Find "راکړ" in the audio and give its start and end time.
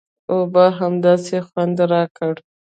1.91-2.33